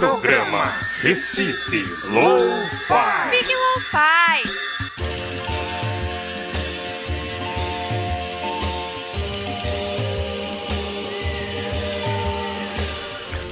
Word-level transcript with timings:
Programa 0.00 0.78
Recife 1.02 1.84
Lo-Fi. 2.08 3.30
Big 3.30 3.54
Lo-Fi. 3.54 4.50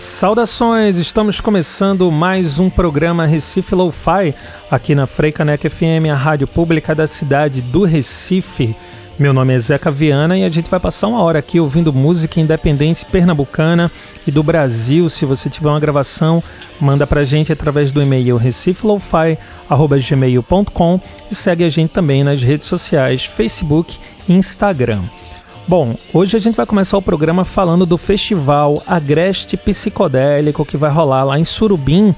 Saudações, 0.01 0.97
estamos 0.97 1.39
começando 1.39 2.11
mais 2.11 2.59
um 2.59 2.71
programa 2.71 3.27
Recife 3.27 3.75
Lo-Fi 3.75 4.35
aqui 4.71 4.95
na 4.95 5.07
Freicaneca 5.07 5.69
FM, 5.69 6.09
a 6.11 6.17
rádio 6.17 6.49
pública 6.49 6.95
da 6.95 7.07
cidade 7.07 7.61
do 7.61 7.85
Recife. 7.85 8.75
Meu 9.19 9.33
nome 9.33 9.53
é 9.53 9.59
Zeca 9.59 9.91
Viana 9.91 10.39
e 10.39 10.45
a 10.45 10.49
gente 10.49 10.71
vai 10.71 10.79
passar 10.79 11.09
uma 11.09 11.21
hora 11.21 11.41
aqui 11.41 11.59
ouvindo 11.59 11.93
música 11.93 12.39
independente 12.39 13.05
pernambucana 13.05 13.91
e 14.25 14.31
do 14.31 14.45
Brasil. 14.45 15.09
Se 15.09 15.25
você 15.25 15.51
tiver 15.51 15.69
uma 15.69 15.81
gravação, 15.81 16.41
manda 16.81 17.05
pra 17.05 17.25
gente 17.25 17.53
através 17.53 17.91
do 17.91 18.01
e-mail 18.01 18.37
recifelofy.gmail.com 18.37 21.01
e 21.29 21.35
segue 21.35 21.65
a 21.65 21.69
gente 21.69 21.91
também 21.91 22.23
nas 22.23 22.45
redes 22.45 22.69
sociais 22.69 23.25
Facebook 23.25 23.99
e 24.29 24.35
Instagram. 24.35 25.03
Bom, 25.67 25.97
hoje 26.15 26.37
a 26.37 26.41
gente 26.41 26.55
vai 26.55 26.65
começar 26.65 26.97
o 26.97 27.03
programa 27.03 27.45
falando 27.45 27.85
do 27.85 27.99
festival 27.99 28.81
Agreste 28.87 29.57
Psicodélico 29.57 30.65
que 30.65 30.77
vai 30.77 30.93
rolar 30.93 31.25
lá 31.25 31.41
em 31.41 31.45
Surubim, 31.45 32.15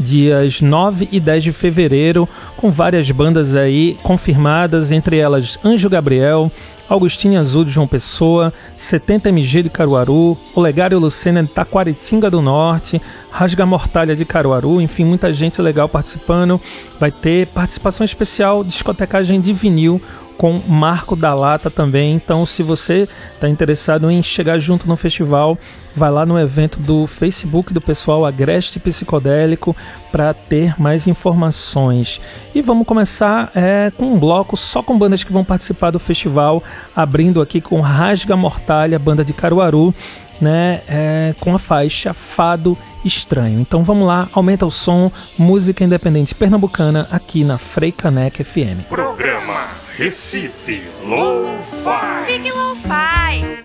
dias 0.00 0.60
9 0.60 1.08
e 1.12 1.20
10 1.20 1.44
de 1.44 1.52
fevereiro, 1.52 2.28
com 2.56 2.70
várias 2.70 3.10
bandas 3.10 3.54
aí 3.54 3.98
confirmadas, 4.02 4.90
entre 4.90 5.18
elas 5.18 5.58
Anjo 5.64 5.88
Gabriel, 5.90 6.50
Augustinho 6.88 7.38
Azul 7.38 7.64
de 7.64 7.70
João 7.70 7.86
Pessoa, 7.86 8.52
70MG 8.76 9.62
de 9.62 9.70
Caruaru, 9.70 10.36
Olegário 10.56 10.98
Lucena 10.98 11.42
de 11.42 11.48
Taquaritinga 11.48 12.28
do 12.28 12.42
Norte, 12.42 13.00
Rasga 13.30 13.64
Mortalha 13.64 14.16
de 14.16 14.24
Caruaru, 14.24 14.80
enfim, 14.80 15.04
muita 15.04 15.32
gente 15.32 15.62
legal 15.62 15.88
participando. 15.88 16.60
Vai 16.98 17.12
ter 17.12 17.46
participação 17.46 18.04
especial, 18.04 18.64
discotecagem 18.64 19.40
de 19.40 19.52
vinil 19.52 20.02
com 20.40 20.58
Marco 20.66 21.14
da 21.14 21.34
Lata 21.34 21.68
também. 21.68 22.14
Então, 22.14 22.46
se 22.46 22.62
você 22.62 23.06
está 23.34 23.46
interessado 23.46 24.10
em 24.10 24.22
chegar 24.22 24.56
junto 24.56 24.88
no 24.88 24.96
festival, 24.96 25.58
vai 25.94 26.10
lá 26.10 26.24
no 26.24 26.40
evento 26.40 26.80
do 26.80 27.06
Facebook 27.06 27.74
do 27.74 27.80
pessoal 27.80 28.24
Agreste 28.24 28.80
Psicodélico 28.80 29.76
para 30.10 30.32
ter 30.32 30.80
mais 30.80 31.06
informações. 31.06 32.18
E 32.54 32.62
vamos 32.62 32.86
começar 32.86 33.52
é, 33.54 33.92
com 33.94 34.06
um 34.06 34.18
bloco 34.18 34.56
só 34.56 34.82
com 34.82 34.98
bandas 34.98 35.22
que 35.22 35.30
vão 35.30 35.44
participar 35.44 35.90
do 35.90 35.98
festival, 35.98 36.62
abrindo 36.96 37.42
aqui 37.42 37.60
com 37.60 37.78
Rasga 37.82 38.34
Mortalha, 38.34 38.98
banda 38.98 39.22
de 39.22 39.34
Caruaru. 39.34 39.94
Né, 40.40 40.80
é, 40.88 41.34
com 41.38 41.54
a 41.54 41.58
faixa 41.58 42.14
Fado 42.14 42.74
Estranho. 43.04 43.60
Então 43.60 43.84
vamos 43.84 44.06
lá, 44.06 44.26
aumenta 44.32 44.64
o 44.64 44.70
som, 44.70 45.12
música 45.38 45.84
independente 45.84 46.34
pernambucana 46.34 47.06
aqui 47.12 47.44
na 47.44 47.58
Freicaneca 47.58 48.42
FM. 48.42 48.88
Programa 48.88 49.89
Recife 50.00 50.80
Lo-Fi. 51.04 52.24
Big 52.26 52.50
Lo-Fi. 52.50 53.64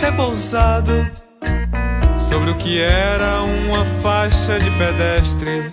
repousado 0.00 1.10
sobre 2.20 2.50
o 2.52 2.54
que 2.54 2.80
era 2.80 3.42
uma 3.42 3.84
faixa 4.00 4.60
de 4.60 4.70
pedestre. 4.78 5.72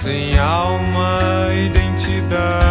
Sem 0.00 0.38
alma, 0.38 1.50
identidade, 1.52 2.67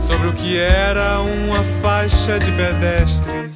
Sobre 0.00 0.28
o 0.28 0.32
que 0.32 0.56
era 0.56 1.20
uma 1.20 1.64
faixa 1.82 2.38
de 2.38 2.52
pedestre. 2.52 3.50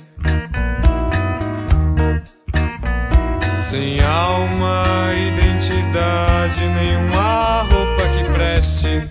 Sem 3.70 4.00
alma, 4.00 4.84
identidade, 5.14 6.60
nenhuma 6.74 7.62
roupa 7.62 8.02
que 8.16 8.24
preste. 8.32 9.08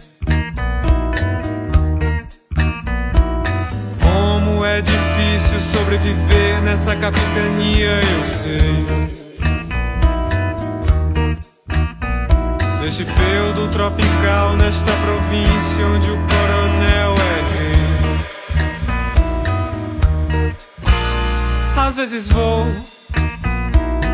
Como 4.01 4.65
é 4.65 4.81
difícil 4.81 5.59
sobreviver 5.61 6.61
nessa 6.63 6.97
capitania, 6.97 8.01
eu 8.19 8.25
sei. 8.25 9.14
Neste 12.97 13.11
feudo 13.11 13.67
tropical, 13.67 14.55
nesta 14.55 14.93
província 14.93 15.85
onde 15.85 16.09
o 16.11 16.15
coronel 16.15 17.13
é 17.19 17.41
rei. 20.37 20.55
Às 21.75 21.97
vezes 21.97 22.29
vou 22.29 22.65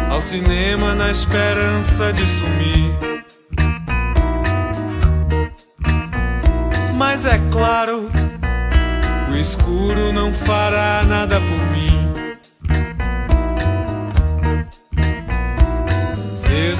ao 0.09 0.19
cinema 0.19 0.95
na 0.95 1.11
esperança 1.11 2.11
de 2.11 2.25
sumir. 2.25 2.91
Mas 6.97 7.23
é 7.23 7.39
claro, 7.51 8.09
o 9.31 9.35
escuro 9.35 10.11
não 10.11 10.33
fará 10.33 11.03
nada 11.07 11.39
por 11.39 11.65
mim. 11.67 11.70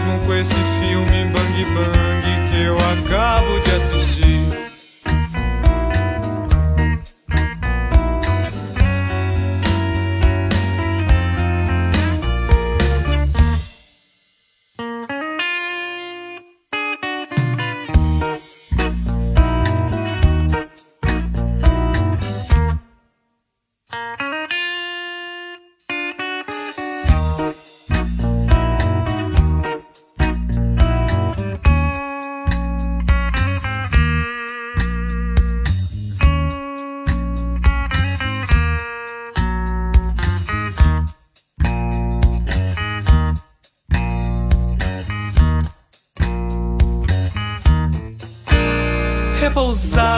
Mesmo 0.02 0.20
com 0.26 0.34
esse 0.34 0.56
filme 0.56 1.26
Bang 1.26 1.66
Bang 1.76 2.50
que 2.50 2.64
eu 2.64 2.76
acabo 2.76 3.60
de 3.60 3.72
assistir. 3.72 4.31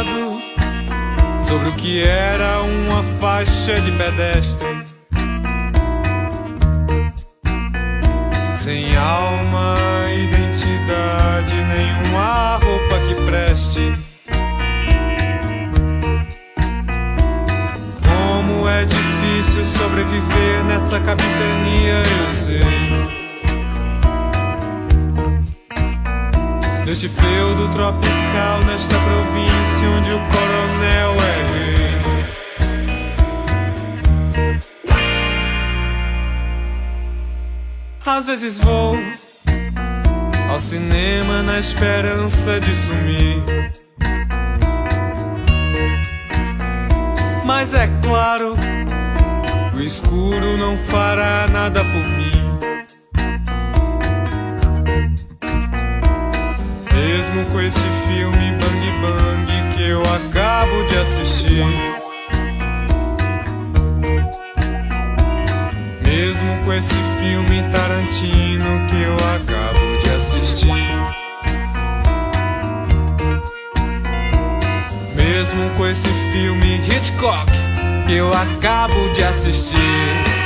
Repousado 0.04 0.42
sobre 1.48 1.70
o 1.70 1.72
que 1.74 2.04
era 2.04 2.62
uma 2.62 3.04
faixa 3.20 3.80
de 3.82 3.92
pedestre. 3.92 4.68
Sem 8.60 8.96
alma, 8.96 9.76
identidade, 10.12 11.54
nenhuma 11.54 12.60
roupa 12.64 12.98
que 13.08 13.16
preste. 13.26 13.98
Como 18.08 18.70
é 18.70 18.86
difícil 18.86 19.66
sobreviver 19.66 20.64
nessa 20.66 21.00
capitania, 21.02 22.04
eu 22.24 22.30
sei. 22.30 23.03
Neste 26.94 27.10
feudo 27.10 27.68
tropical, 27.70 28.60
nesta 28.68 28.94
província 28.94 29.90
onde 29.98 30.12
o 30.12 30.20
coronel 30.30 31.16
é 31.24 31.34
rei. 31.50 31.80
Às 38.06 38.28
vezes 38.28 38.60
vou 38.60 38.96
ao 40.52 40.62
cinema 40.62 41.42
na 41.42 41.58
esperança 41.58 42.60
de 42.60 42.76
sumir. 42.76 43.42
Mas 47.44 47.74
é 47.74 47.90
claro, 48.04 48.56
o 49.76 49.82
escuro 49.82 50.58
não 50.60 50.78
fará 50.78 51.48
nada 51.52 51.84
por 51.84 52.04
mim. 52.08 52.13
Mesmo 57.34 57.52
com 57.52 57.62
esse 57.62 57.80
filme 57.80 58.52
Bang 58.62 58.92
Bang 59.02 59.76
que 59.76 59.90
eu 59.90 60.02
acabo 60.02 60.84
de 60.84 60.98
assistir. 61.00 61.66
Mesmo 66.06 66.64
com 66.64 66.74
esse 66.74 66.94
filme 66.94 67.64
Tarantino 67.72 68.88
que 68.88 69.02
eu 69.02 69.16
acabo 69.34 69.98
de 70.04 70.10
assistir. 70.12 70.68
Mesmo 75.16 75.70
com 75.76 75.88
esse 75.88 76.10
filme 76.32 76.76
Hitchcock 76.88 77.52
que 78.06 78.14
eu 78.14 78.32
acabo 78.32 79.10
de 79.14 79.24
assistir. 79.24 80.43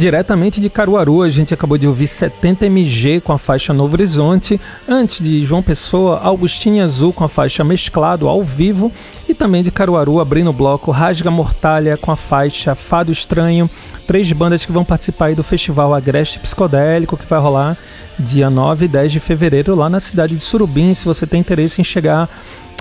Diretamente 0.00 0.62
de 0.62 0.70
Caruaru, 0.70 1.20
a 1.20 1.28
gente 1.28 1.52
acabou 1.52 1.76
de 1.76 1.86
ouvir 1.86 2.06
70 2.06 2.64
MG 2.64 3.20
com 3.20 3.34
a 3.34 3.38
faixa 3.38 3.74
Novo 3.74 3.96
Horizonte, 3.96 4.58
antes 4.88 5.20
de 5.22 5.44
João 5.44 5.62
Pessoa, 5.62 6.20
Augustinho 6.20 6.82
Azul 6.82 7.12
com 7.12 7.22
a 7.22 7.28
faixa 7.28 7.62
Mesclado 7.62 8.26
ao 8.26 8.42
vivo, 8.42 8.90
e 9.28 9.34
também 9.34 9.62
de 9.62 9.70
Caruaru, 9.70 10.18
abrindo 10.18 10.48
o 10.48 10.54
bloco 10.54 10.90
Rasga 10.90 11.30
Mortalha 11.30 11.98
com 11.98 12.10
a 12.10 12.16
faixa 12.16 12.74
Fado 12.74 13.12
Estranho, 13.12 13.68
três 14.06 14.32
bandas 14.32 14.64
que 14.64 14.72
vão 14.72 14.86
participar 14.86 15.26
aí 15.26 15.34
do 15.34 15.44
festival 15.44 15.92
Agreste 15.92 16.38
Psicodélico, 16.38 17.18
que 17.18 17.26
vai 17.26 17.38
rolar 17.38 17.76
dia 18.18 18.48
9 18.48 18.86
e 18.86 18.88
10 18.88 19.12
de 19.12 19.20
fevereiro 19.20 19.74
lá 19.74 19.90
na 19.90 20.00
cidade 20.00 20.34
de 20.34 20.40
Surubim, 20.40 20.94
se 20.94 21.04
você 21.04 21.26
tem 21.26 21.40
interesse 21.40 21.78
em 21.78 21.84
chegar 21.84 22.26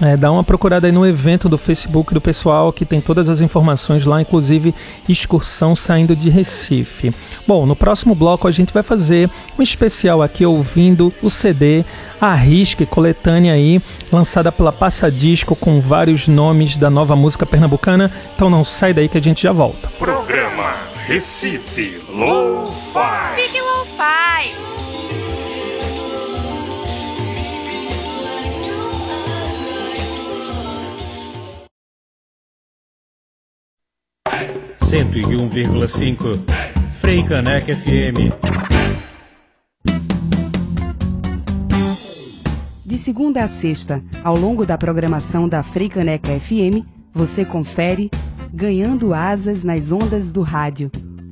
é, 0.01 0.15
dá 0.15 0.31
uma 0.31 0.43
procurada 0.43 0.87
aí 0.87 0.93
no 0.93 1.05
evento 1.05 1.49
do 1.49 1.57
Facebook 1.57 2.13
do 2.13 2.21
pessoal, 2.21 2.71
que 2.71 2.85
tem 2.85 3.01
todas 3.01 3.27
as 3.27 3.41
informações 3.41 4.05
lá, 4.05 4.21
inclusive 4.21 4.73
excursão 5.07 5.75
saindo 5.75 6.15
de 6.15 6.29
Recife. 6.29 7.13
Bom, 7.45 7.65
no 7.65 7.75
próximo 7.75 8.15
bloco 8.15 8.47
a 8.47 8.51
gente 8.51 8.73
vai 8.73 8.83
fazer 8.83 9.29
um 9.57 9.61
especial 9.61 10.21
aqui 10.21 10.45
ouvindo 10.45 11.13
o 11.21 11.29
CD 11.29 11.83
Arrisque, 12.19 12.85
coletânea 12.85 13.53
aí, 13.53 13.81
lançada 14.11 14.51
pela 14.51 14.71
Passadisco 14.71 15.55
com 15.55 15.79
vários 15.79 16.27
nomes 16.27 16.77
da 16.77 16.89
nova 16.89 17.15
música 17.15 17.45
pernambucana. 17.45 18.11
Então 18.35 18.49
não 18.49 18.63
sai 18.63 18.93
daí 18.93 19.09
que 19.09 19.17
a 19.17 19.21
gente 19.21 19.43
já 19.43 19.51
volta. 19.51 19.89
Programa 19.97 20.75
Recife 21.05 22.01
Lo-Fi. 22.09 23.68
Cento 34.89 35.19
e 35.19 35.35
um 35.35 35.47
vírgula 35.47 35.87
cinco 35.87 36.29
Frei 36.99 37.21
Caneca 37.21 37.75
FM. 37.75 38.33
De 42.83 42.97
segunda 42.97 43.43
a 43.43 43.47
sexta, 43.47 44.03
ao 44.23 44.35
longo 44.35 44.65
da 44.65 44.79
programação 44.79 45.47
da 45.47 45.61
Freicaneca 45.61 46.29
FM, 46.39 46.83
você 47.13 47.45
confere 47.45 48.09
Ganhando 48.51 49.13
Asas 49.13 49.63
nas 49.63 49.91
Ondas 49.91 50.31
do 50.31 50.41
Rádio, 50.41 50.89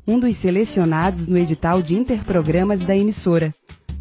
um 0.07 0.19
dos 0.19 0.37
selecionados 0.37 1.27
no 1.27 1.39
edital 1.39 1.81
de 1.81 1.95
interprogramas 1.95 2.81
da 2.81 2.95
emissora. 2.95 3.51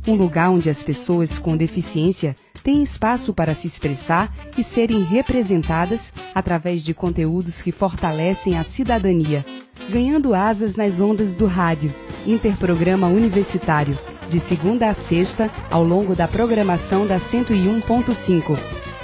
Um 0.06 0.16
lugar 0.16 0.50
onde 0.50 0.68
as 0.68 0.82
pessoas 0.82 1.38
com 1.38 1.56
deficiência 1.56 2.36
têm 2.66 2.82
espaço 2.82 3.32
para 3.32 3.54
se 3.54 3.68
expressar 3.68 4.34
e 4.58 4.64
serem 4.64 5.04
representadas 5.04 6.12
através 6.34 6.82
de 6.82 6.92
conteúdos 6.92 7.62
que 7.62 7.70
fortalecem 7.70 8.58
a 8.58 8.64
cidadania. 8.64 9.46
Ganhando 9.88 10.34
Asas 10.34 10.74
nas 10.74 11.00
Ondas 11.00 11.36
do 11.36 11.46
Rádio, 11.46 11.94
interprograma 12.26 13.06
universitário, 13.06 13.96
de 14.28 14.40
segunda 14.40 14.90
a 14.90 14.92
sexta, 14.92 15.48
ao 15.70 15.84
longo 15.84 16.16
da 16.16 16.26
programação 16.26 17.06
da 17.06 17.18
101.5. 17.18 18.58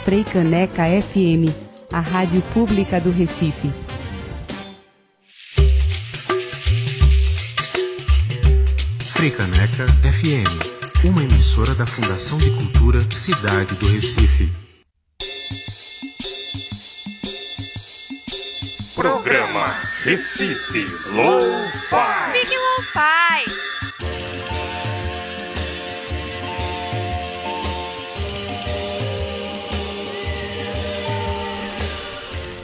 Freicaneca 0.05 0.83
FM, 1.01 1.55
a 1.93 2.01
rádio 2.01 2.43
pública 2.53 3.01
do 3.01 3.13
Recife. 3.13 3.71
Fricaneca 9.15 9.87
FM, 9.87 10.82
uma 11.05 11.23
emissora 11.23 11.75
da 11.75 11.85
Fundação 11.85 12.39
de 12.39 12.51
Cultura 12.51 13.01
Cidade 13.11 13.75
do 13.75 13.87
Recife. 13.89 14.53
Programa 18.95 19.81
Recife 20.05 20.87
Low-Fi. 21.13 22.33
Fique 22.33 22.57
Lo-Fi. 22.57 23.62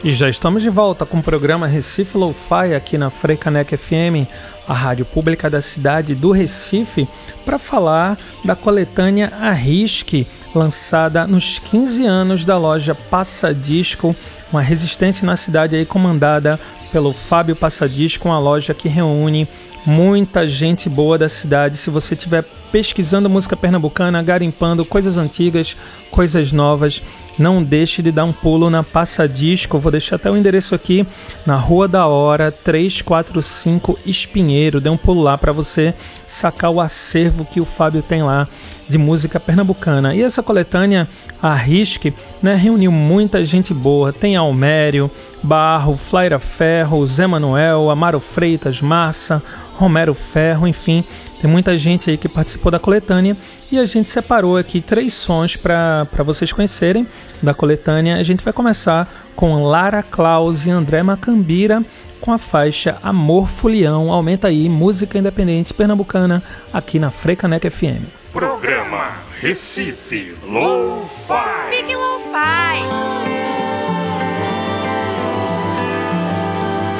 E 0.05 0.12
já 0.12 0.28
estamos 0.28 0.62
de 0.62 0.71
volta 0.71 1.05
com 1.05 1.19
o 1.19 1.23
programa 1.23 1.67
Recife 1.67 2.17
Lo-Fi 2.17 2.73
aqui 2.73 2.97
na 2.97 3.11
Freicaneca 3.11 3.76
FM, 3.76 4.31
a 4.69 4.73
rádio 4.73 5.05
pública 5.05 5.50
da 5.50 5.61
cidade 5.61 6.14
do 6.14 6.31
Recife, 6.31 7.09
para 7.45 7.59
falar 7.59 8.17
da 8.45 8.55
coletânea 8.55 9.33
Arrisque, 9.40 10.25
lançada 10.55 11.26
nos 11.26 11.59
15 11.59 12.07
anos 12.07 12.45
da 12.45 12.57
loja 12.57 12.95
Passadisco, 12.95 14.14
uma 14.52 14.62
resistência 14.62 15.26
na 15.26 15.35
cidade 15.35 15.75
aí 15.75 15.85
comandada 15.85 16.61
pelo 16.93 17.12
Fábio 17.12 17.57
Passadisco, 17.57 18.28
uma 18.28 18.38
loja 18.38 18.73
que 18.73 18.88
reúne 18.88 19.49
muita 19.88 20.47
gente 20.47 20.87
boa 20.87 21.16
da 21.16 21.30
cidade. 21.30 21.78
Se 21.78 21.88
você 21.88 22.12
estiver 22.12 22.45
pesquisando 22.71 23.30
música 23.30 23.57
pernambucana, 23.57 24.23
garimpando 24.23 24.85
coisas 24.85 25.16
antigas, 25.16 25.78
coisas 26.11 26.52
novas, 26.52 27.02
não 27.38 27.62
deixe 27.62 28.02
de 28.02 28.12
dar 28.12 28.26
um 28.26 28.33
pulo 28.33 28.68
na 28.68 28.83
Passadisco. 28.83 29.78
vou 29.78 29.90
deixar 29.90 30.16
até 30.16 30.30
o 30.30 30.37
endereço 30.37 30.75
aqui 30.75 31.07
na 31.47 31.57
Rua 31.57 31.88
da 31.88 32.07
Hora, 32.07 32.52
345 32.52 33.99
Espinheiro. 34.04 34.78
Dê 34.78 34.90
um 34.90 34.97
pulo 34.99 35.23
lá 35.23 35.38
para 35.38 35.52
você 35.52 35.95
sacar 36.26 36.71
o 36.71 36.83
acervo 36.83 37.47
que 37.47 37.59
o 37.59 37.64
Fábio 37.64 38.02
tem 38.02 38.23
lá 38.23 38.47
de 38.88 38.99
música 38.99 39.38
pernambucana. 39.38 40.14
E 40.14 40.23
essa 40.23 40.42
coletânea 40.42 41.09
Arrisque 41.42 42.12
né, 42.42 42.54
reuniu 42.54 42.90
muita 42.90 43.45
gente 43.45 43.73
boa. 43.75 44.12
Tem 44.12 44.37
Almério, 44.37 45.11
Barro, 45.42 45.97
Flaira 45.97 46.38
Ferro, 46.38 47.07
Zé 47.07 47.26
Manuel, 47.26 47.90
Amaro 47.90 48.18
Freitas, 48.18 48.80
Massa, 48.80 49.42
Romero 49.76 50.14
Ferro, 50.14 50.66
enfim, 50.66 51.04
tem 51.40 51.49
muita 51.49 51.76
gente 51.76 52.11
aí 52.11 52.16
que 52.16 52.28
participou 52.28 52.73
da 52.73 52.80
coletânea 52.80 53.37
e 53.71 53.78
a 53.78 53.85
gente 53.85 54.09
separou 54.09 54.57
aqui 54.57 54.80
três 54.80 55.14
sons 55.14 55.54
para 55.54 56.04
vocês 56.25 56.52
conhecerem 56.52 57.07
da 57.40 57.54
coletânea. 57.54 58.16
A 58.16 58.23
gente 58.25 58.42
vai 58.42 58.52
começar 58.52 59.09
com 59.37 59.62
Lara 59.62 60.02
Claus 60.02 60.66
e 60.66 60.71
André 60.71 61.02
Macambira 61.02 61.83
com 62.21 62.33
a 62.33 62.38
faixa 62.38 62.99
Amor 63.02 63.47
Fulião. 63.47 64.11
Aumenta 64.11 64.49
aí, 64.49 64.68
música 64.68 65.16
independente 65.16 65.73
pernambucana 65.73 66.42
aqui 66.73 66.99
na 66.99 67.11
Frecaneca 67.11 67.71
FM. 67.71 68.17
Programa 68.32 69.14
Recife 69.40 70.35
Low-Fi. 70.44 71.70
Fique 71.70 71.97
Low-Fi. 71.97 72.82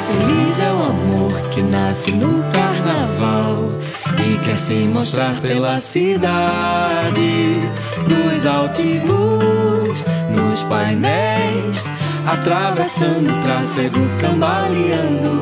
Feliz 0.07 0.59
é 0.59 0.71
o 0.71 0.83
amor 0.83 1.41
que 1.51 1.61
nasce 1.61 2.11
no 2.11 2.43
carnaval 2.51 3.69
e 4.25 4.39
quer 4.39 4.57
se 4.57 4.73
mostrar 4.87 5.39
pela 5.39 5.79
cidade, 5.79 7.59
nos 8.07 8.45
altibus, 8.47 10.03
nos 10.31 10.63
painéis, 10.63 11.85
atravessando 12.25 13.29
o 13.29 13.43
tráfego, 13.43 13.99
cambaleando. 14.19 15.41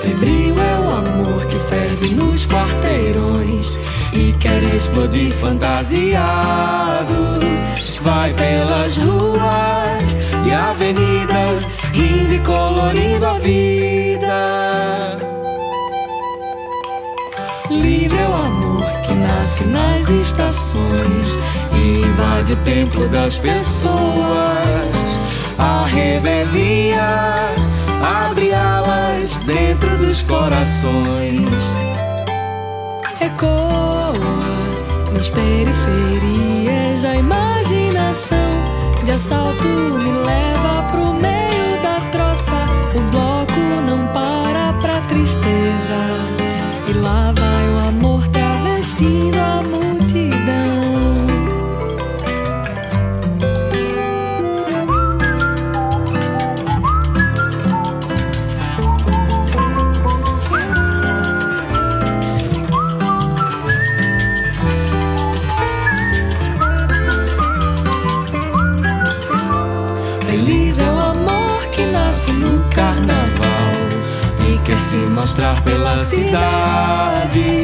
Febril 0.00 0.56
é 0.58 0.80
o 0.80 0.90
amor 0.90 1.37
que 1.58 1.66
ferve 1.66 2.10
nos 2.10 2.46
quarteirões 2.46 3.78
e 4.12 4.32
quer 4.34 4.62
explodir 4.62 5.32
fantasiado. 5.32 6.24
Vai 8.02 8.32
pelas 8.34 8.96
ruas 8.96 10.16
e 10.46 10.52
avenidas, 10.52 11.66
rindo 11.92 12.34
e 12.34 12.38
colorindo 12.40 13.26
a 13.26 13.38
vida. 13.38 15.18
Livre 17.70 18.18
é 18.18 18.28
o 18.28 18.34
amor 18.34 18.82
que 19.06 19.14
nasce 19.14 19.64
nas 19.64 20.08
estações 20.08 21.38
e 21.74 22.02
invade 22.02 22.52
o 22.52 22.56
templo 22.56 23.08
das 23.08 23.36
pessoas. 23.36 23.98
A 25.58 25.84
revelia 25.86 27.67
abre 28.02 28.52
alas 28.52 29.36
dentro 29.36 29.96
dos 29.98 30.22
corações. 30.22 31.48
Ecoa 33.20 34.12
nas 35.12 35.28
periferias 35.28 37.02
da 37.02 37.16
imaginação. 37.16 38.50
De 39.04 39.12
assalto 39.12 39.66
me 39.66 40.10
leva 40.10 40.82
pro 40.90 41.12
meio 41.12 41.82
da 41.82 41.98
troça. 42.12 42.66
O 42.94 43.00
bloco 43.10 43.60
não 43.86 44.06
para 44.08 44.72
pra 44.74 45.00
tristeza. 45.02 45.96
E 46.88 46.92
lá 46.92 47.32
vai 47.34 47.68
o 47.68 47.88
amor 47.88 48.26
travestindo 48.28 49.38
a 49.38 49.62
multidão. 49.62 49.87
Se 74.88 74.96
mostrar 74.96 75.62
pela 75.64 75.98
cidade, 75.98 77.62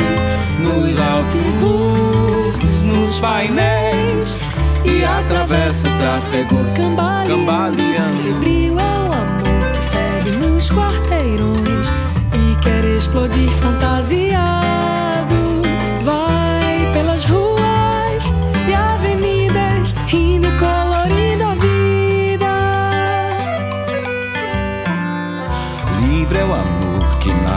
nos 0.60 1.00
autobus, 1.00 2.58
nos 2.82 3.18
painéis 3.18 4.36
e 4.84 5.02
atravessa 5.02 5.88
o 5.88 5.98
tráfego 5.98 6.56
cambaleando. 6.76 8.18
Febril 8.22 8.76
é 8.78 8.98
o 8.98 9.04
amor 9.06 9.72
que 9.72 9.80
ferve 9.90 10.30
nos 10.32 10.68
quarteirões 10.70 11.90
e 12.34 12.56
quer 12.56 12.84
explodir 12.84 13.50
fantasiado. 13.52 15.23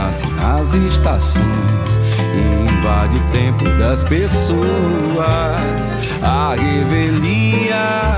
Nasce 0.08 0.26
nas 0.28 0.72
estações 0.72 2.00
e 2.34 2.72
invade 2.72 3.18
o 3.18 3.20
tempo 3.30 3.64
das 3.78 4.02
pessoas. 4.04 4.66
A 6.22 6.54
revelia 6.54 8.16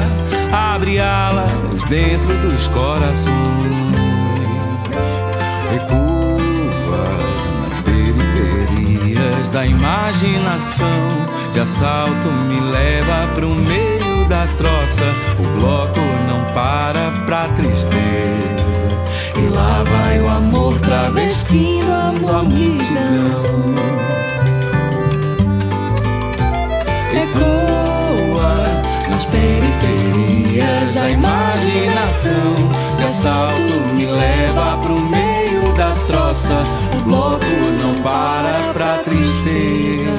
abre 0.52 1.00
alas 1.00 1.82
dentro 1.88 2.32
dos 2.48 2.68
corações. 2.68 3.34
Recua 5.72 7.04
nas 7.64 7.80
periferias 7.80 9.48
da 9.48 9.66
imaginação. 9.66 10.86
De 11.52 11.58
assalto 11.58 12.28
me 12.48 12.60
leva 12.70 13.26
pro 13.34 13.52
meio 13.52 14.28
da 14.28 14.46
troça. 14.58 15.12
O 15.40 15.60
bloco 15.60 15.98
não 16.28 16.44
para 16.54 17.10
pra 17.26 17.48
tristeza. 17.48 18.59
E 19.36 19.48
lá 19.54 19.84
vai 19.84 20.20
o 20.20 20.28
amor 20.28 20.78
travestindo 20.80 21.92
a 21.92 22.12
multidão. 22.12 23.74
Ecoa 27.12 28.54
nas 29.10 29.26
periferias 29.26 30.92
da 30.94 31.08
imaginação. 31.10 32.54
De 32.98 33.04
assalto 33.04 33.94
me 33.94 34.06
leva 34.06 34.76
pro 34.78 35.00
meio 35.00 35.72
da 35.76 35.92
troça. 36.06 36.62
O 36.98 37.04
bloco 37.04 37.46
não 37.80 37.94
para 38.02 38.72
pra 38.72 38.98
tristeza. 38.98 40.10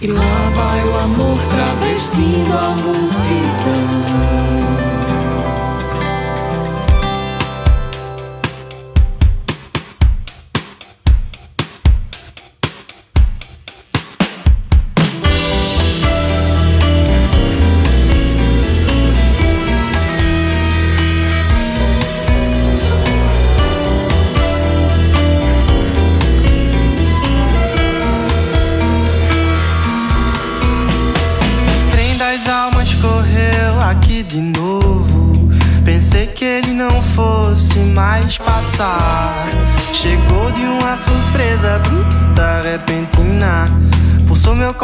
E 0.00 0.06
lá 0.06 0.50
vai 0.54 0.84
o 0.84 0.98
amor 0.98 1.38
travestindo 1.48 2.52
a 2.52 2.70
multidão. 2.70 4.63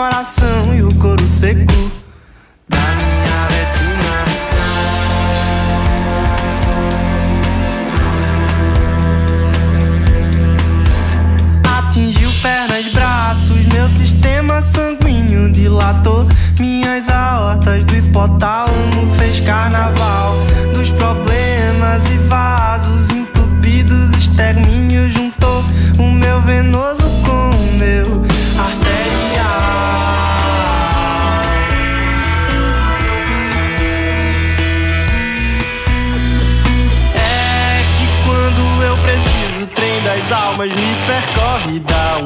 Coração 0.00 0.74
e 0.74 0.82
o 0.82 0.94
couro 0.94 1.28
seco 1.28 1.99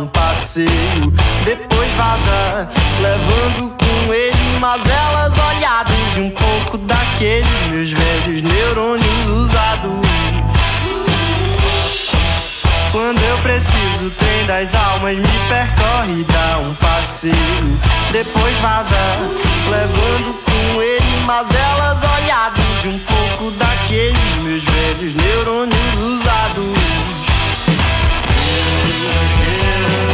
passeio. 0.09 1.12
Depois 1.44 1.90
vaza, 1.92 2.68
levando 3.01 3.73
com 3.77 4.12
ele 4.12 4.59
mazelas 4.59 5.33
olhadas 5.33 6.16
e 6.16 6.20
um 6.20 6.31
pouco 6.31 6.79
daqueles 6.79 7.66
meus 7.70 7.90
velhos 7.90 8.42
neurônios 8.42 9.29
usados. 9.29 9.90
Quando 12.90 13.20
eu 13.20 13.38
preciso, 13.38 14.07
o 14.07 14.11
trem 14.11 14.47
das 14.47 14.75
almas 14.75 15.16
me 15.16 15.38
percorre 15.49 16.25
dá 16.25 16.59
um 16.59 16.75
passeio. 16.75 17.35
Depois 18.11 18.57
vaza, 18.59 18.97
levando 19.70 20.35
com 20.44 20.83
ele 20.83 21.25
mazelas 21.25 21.99
olhadas 22.18 22.85
e 22.85 22.88
um 22.88 22.99
pouco 22.99 23.51
daqueles 23.53 24.42
meus 24.42 24.64
velhos 24.64 25.14
neurônios 25.14 26.01
usados. 26.01 27.34
Yeah. 28.66 30.13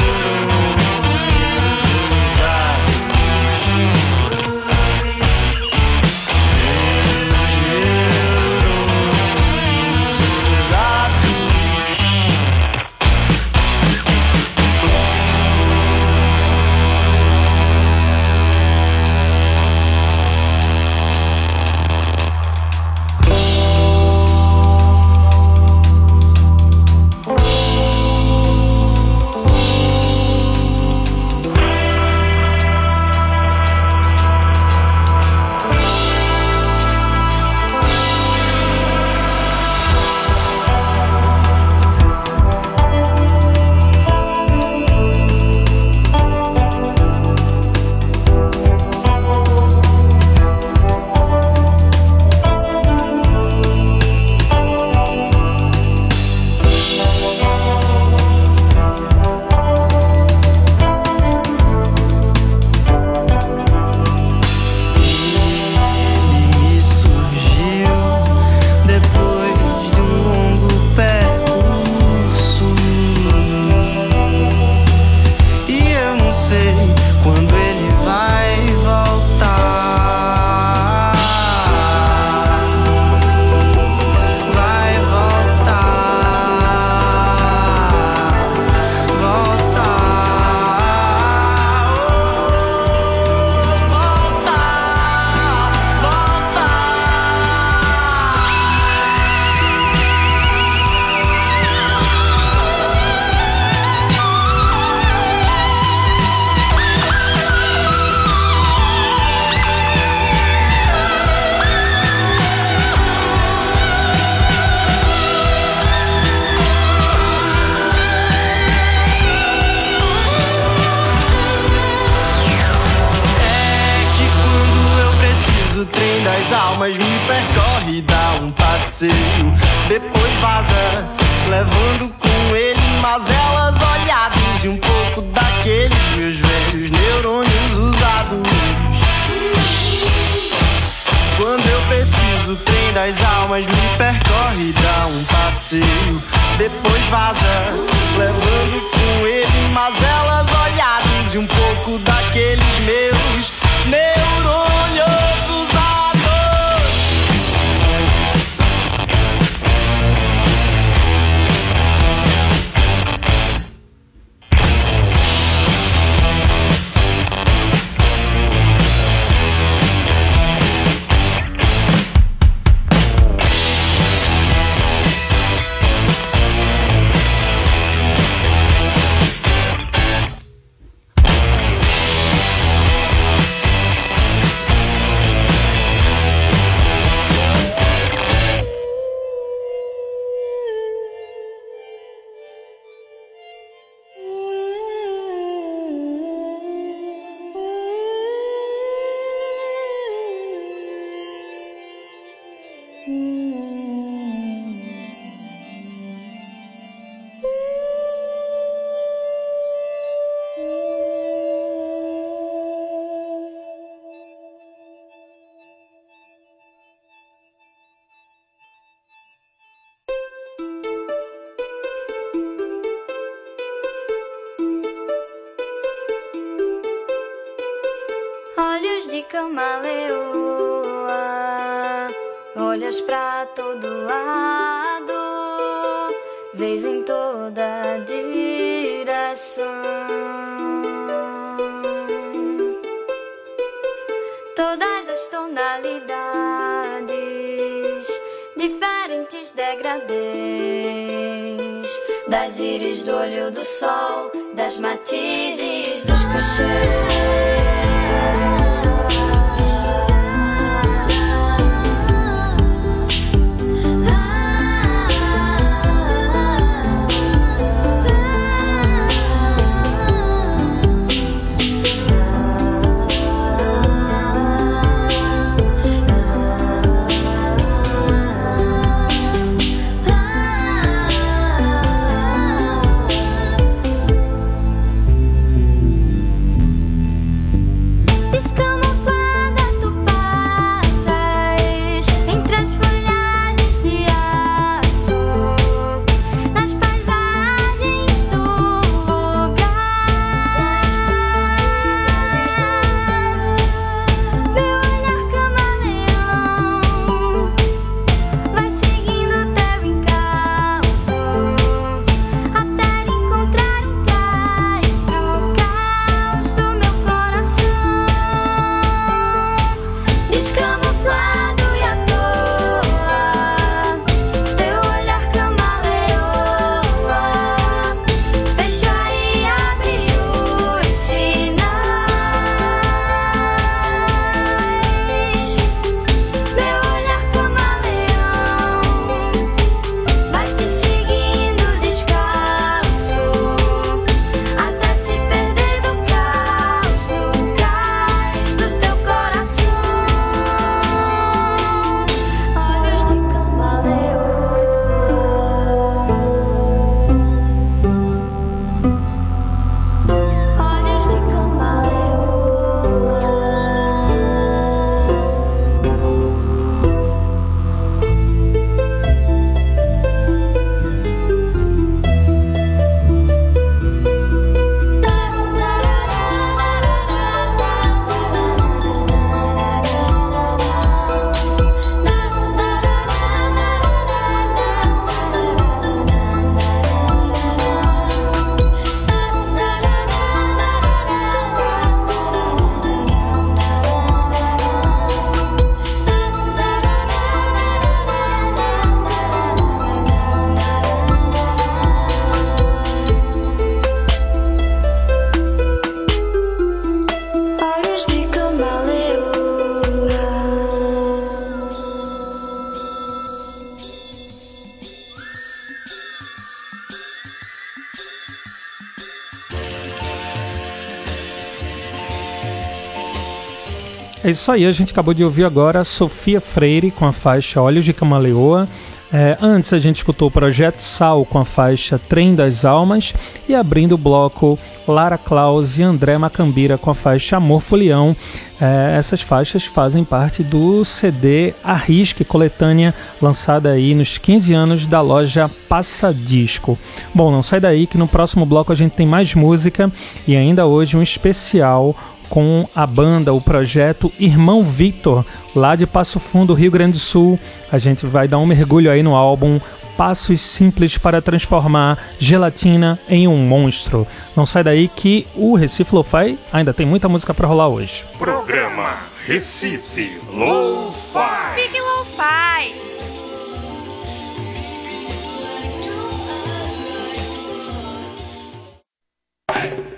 É 424.22 424.30
isso 424.30 424.52
aí, 424.52 424.66
a 424.66 424.70
gente 424.70 424.92
acabou 424.92 425.14
de 425.14 425.24
ouvir 425.24 425.44
agora 425.44 425.82
Sofia 425.82 426.42
Freire 426.42 426.90
com 426.90 427.06
a 427.06 427.12
faixa 427.12 427.62
Olhos 427.62 427.86
de 427.86 427.94
Camaleoa. 427.94 428.68
É, 429.10 429.36
antes 429.40 429.72
a 429.72 429.78
gente 429.78 429.96
escutou 429.96 430.28
o 430.28 430.30
Projeto 430.30 430.78
Sal 430.80 431.24
com 431.24 431.38
a 431.38 431.44
faixa 431.44 431.98
Trem 431.98 432.34
das 432.34 432.64
Almas 432.66 433.14
e 433.48 433.54
abrindo 433.54 433.92
o 433.94 433.98
bloco 433.98 434.58
Lara 434.86 435.16
Claus 435.16 435.78
e 435.78 435.82
André 435.82 436.18
Macambira 436.18 436.76
com 436.76 436.90
a 436.90 436.94
faixa 436.94 437.38
Amor 437.38 437.62
Folião. 437.62 438.14
É, 438.60 438.94
essas 438.98 439.22
faixas 439.22 439.64
fazem 439.64 440.04
parte 440.04 440.42
do 440.42 440.84
CD 440.84 441.54
Arrisque 441.64 442.22
Coletânea, 442.22 442.94
lançada 443.22 443.70
aí 443.70 443.94
nos 443.94 444.18
15 444.18 444.52
anos 444.52 444.86
da 444.86 445.00
loja 445.00 445.50
Passa 445.66 446.12
Disco. 446.12 446.78
Bom, 447.14 447.32
não 447.32 447.42
sai 447.42 447.58
daí 447.58 447.86
que 447.86 447.96
no 447.96 448.06
próximo 448.06 448.44
bloco 448.44 448.70
a 448.70 448.76
gente 448.76 448.92
tem 448.92 449.06
mais 449.06 449.34
música 449.34 449.90
e 450.28 450.36
ainda 450.36 450.66
hoje 450.66 450.98
um 450.98 451.02
especial 451.02 451.96
com 452.30 452.66
a 452.74 452.86
banda, 452.86 453.34
o 453.34 453.40
projeto 453.40 454.10
Irmão 454.18 454.64
Victor, 454.64 455.24
lá 455.54 455.76
de 455.76 455.86
Passo 455.86 456.18
Fundo, 456.18 456.54
Rio 456.54 456.70
Grande 456.70 456.92
do 456.92 456.98
Sul. 456.98 457.38
A 457.70 457.76
gente 457.76 458.06
vai 458.06 458.26
dar 458.26 458.38
um 458.38 458.46
mergulho 458.46 458.90
aí 458.90 459.02
no 459.02 459.14
álbum 459.14 459.60
Passos 459.96 460.40
Simples 460.40 460.96
para 460.96 461.20
Transformar 461.20 461.98
Gelatina 462.18 462.98
em 463.08 463.28
um 463.28 463.36
Monstro. 463.36 464.06
Não 464.34 464.46
sai 464.46 464.64
daí 464.64 464.88
que 464.88 465.26
o 465.34 465.54
Recife 465.54 465.94
Lo-Fi 465.94 466.38
ainda 466.50 466.72
tem 466.72 466.86
muita 466.86 467.08
música 467.08 467.34
para 467.34 467.46
rolar 467.46 467.68
hoje. 467.68 468.04
Programa 468.18 468.94
Recife 469.26 470.18
Lo-Fi. 470.32 471.54
Fique 471.56 471.80
Lo-Fi. 471.80 472.74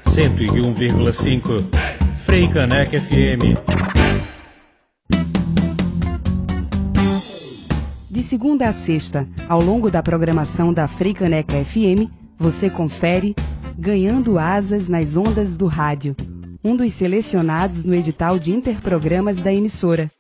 Cento 0.04 0.42
e 0.42 0.60
um 0.60 0.74
vírgula 0.74 1.12
cinco 1.12 1.64
Frei 2.32 2.48
Caneca 2.48 2.98
FM. 2.98 3.60
De 8.10 8.22
segunda 8.22 8.70
a 8.70 8.72
sexta, 8.72 9.28
ao 9.46 9.60
longo 9.60 9.90
da 9.90 10.02
programação 10.02 10.72
da 10.72 10.88
Freicaneca 10.88 11.62
FM, 11.62 12.08
você 12.38 12.70
confere 12.70 13.36
Ganhando 13.78 14.38
Asas 14.38 14.88
nas 14.88 15.14
Ondas 15.14 15.58
do 15.58 15.66
Rádio, 15.66 16.16
um 16.64 16.74
dos 16.74 16.94
selecionados 16.94 17.84
no 17.84 17.94
edital 17.94 18.38
de 18.38 18.50
interprogramas 18.50 19.42
da 19.42 19.52
emissora. 19.52 20.10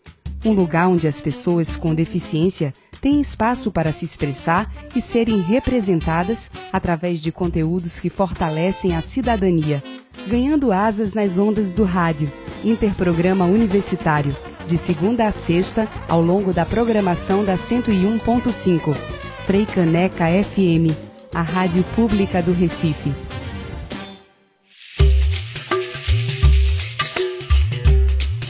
Um 0.44 0.52
lugar 0.52 0.88
onde 0.88 1.08
as 1.08 1.18
pessoas 1.18 1.78
com 1.78 1.94
deficiência 1.94 2.74
têm 3.02 3.20
espaço 3.20 3.70
para 3.70 3.92
se 3.92 4.06
expressar 4.06 4.72
e 4.96 5.00
serem 5.00 5.42
representadas 5.42 6.50
através 6.72 7.20
de 7.20 7.30
conteúdos 7.30 8.00
que 8.00 8.08
fortalecem 8.08 8.96
a 8.96 9.02
cidadania. 9.02 9.82
Ganhando 10.26 10.72
Asas 10.72 11.12
nas 11.12 11.36
Ondas 11.36 11.74
do 11.74 11.84
Rádio, 11.84 12.32
interprograma 12.64 13.44
universitário 13.44 14.34
de 14.66 14.78
segunda 14.78 15.26
a 15.26 15.30
sexta, 15.30 15.88
ao 16.08 16.22
longo 16.22 16.52
da 16.52 16.64
programação 16.64 17.44
da 17.44 17.54
101.5. 17.54 18.96
Freicaneca 19.44 20.24
FM, 20.26 20.94
a 21.34 21.42
rádio 21.42 21.84
pública 21.96 22.40
do 22.40 22.52
Recife. 22.52 23.12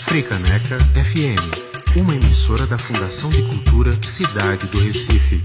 Freicaneca 0.07 0.79
FM, 0.79 1.72
uma 2.01 2.15
emissora 2.15 2.67
da 2.67 2.79
Fundação 2.79 3.29
de 3.29 3.43
Cultura 3.43 3.93
Cidade 4.03 4.67
do 4.69 4.79
Recife. 4.79 5.45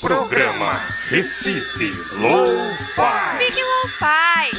Programa 0.00 0.82
Recife 1.08 1.90
Lo-Fi. 2.20 3.38
Fique 3.38 3.60
Lo-Fi. 3.60 4.56